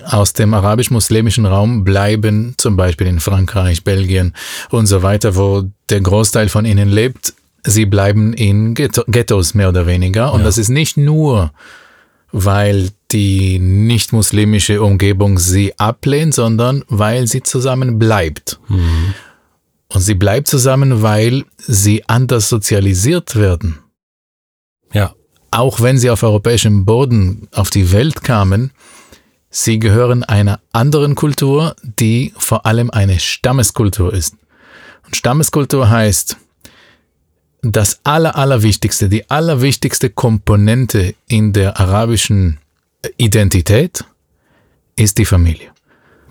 [0.04, 4.34] aus dem arabisch-muslimischen Raum bleiben, zum Beispiel in Frankreich, Belgien
[4.70, 7.34] und so weiter, wo der Großteil von ihnen lebt,
[7.66, 10.32] sie bleiben in Ghettos mehr oder weniger.
[10.32, 10.46] Und ja.
[10.46, 11.52] das ist nicht nur,
[12.32, 18.58] weil die nicht-muslimische Umgebung sie ablehnt, sondern weil sie zusammen bleibt.
[18.68, 19.14] Mhm.
[19.88, 23.78] Und sie bleibt zusammen, weil sie anders sozialisiert werden.
[24.92, 25.14] Ja.
[25.50, 28.72] Auch wenn sie auf europäischem Boden auf die Welt kamen,
[29.58, 34.36] Sie gehören einer anderen Kultur, die vor allem eine Stammeskultur ist.
[35.06, 36.36] Und Stammeskultur heißt,
[37.72, 42.58] das aller, allerwichtigste, die allerwichtigste Komponente in der arabischen
[43.16, 44.04] Identität
[44.96, 45.68] ist die Familie.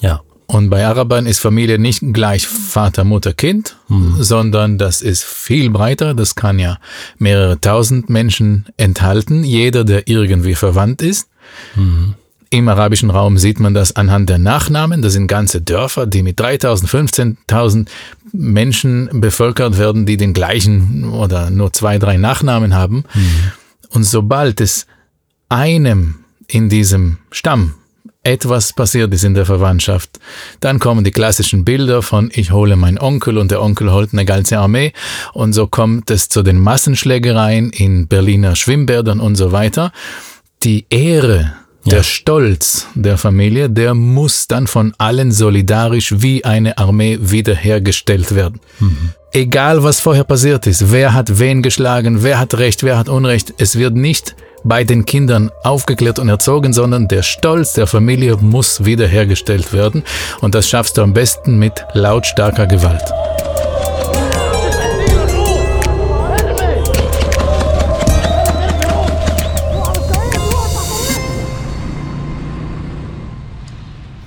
[0.02, 0.22] Ja.
[0.48, 4.22] Und bei Arabern ist Familie nicht gleich Vater, Mutter, Kind, mhm.
[4.22, 6.14] sondern das ist viel breiter.
[6.14, 6.78] Das kann ja
[7.18, 11.30] mehrere tausend Menschen enthalten, jeder, der irgendwie verwandt ist.
[11.76, 12.14] Mhm.
[12.50, 15.02] Im arabischen Raum sieht man das anhand der Nachnamen.
[15.02, 17.88] Das sind ganze Dörfer, die mit 3000, 15.000
[18.32, 23.04] Menschen bevölkert werden, die den gleichen oder nur zwei, drei Nachnamen haben.
[23.14, 23.52] Mhm.
[23.90, 24.86] Und sobald es
[25.50, 26.16] einem
[26.48, 27.76] in diesem Stamm
[28.24, 30.20] etwas passiert ist in der Verwandtschaft,
[30.60, 34.26] dann kommen die klassischen Bilder von ich hole meinen Onkel und der Onkel holt eine
[34.26, 34.94] ganze Armee
[35.34, 39.92] und so kommt es zu den Massenschlägereien in Berliner Schwimmbädern und so weiter.
[40.64, 41.54] Die Ehre
[41.86, 48.60] der Stolz der Familie, der muss dann von allen solidarisch wie eine Armee wiederhergestellt werden.
[48.80, 49.12] Mhm.
[49.32, 53.54] Egal was vorher passiert ist, wer hat wen geschlagen, wer hat Recht, wer hat Unrecht,
[53.58, 58.84] es wird nicht bei den Kindern aufgeklärt und erzogen, sondern der Stolz der Familie muss
[58.84, 60.04] wiederhergestellt werden.
[60.42, 63.04] Und das schaffst du am besten mit lautstarker Gewalt.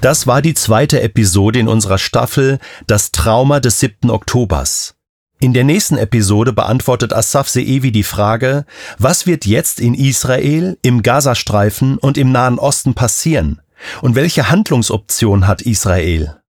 [0.00, 4.10] Das war die zweite Episode in unserer Staffel Das Trauma des 7.
[4.10, 4.94] Oktobers.
[5.40, 8.64] In der nächsten Episode beantwortet Asaf Seevi die Frage,
[8.98, 13.60] was wird jetzt in Israel, im Gazastreifen und im Nahen Osten passieren?
[14.00, 16.38] Und welche Handlungsoption hat Israel?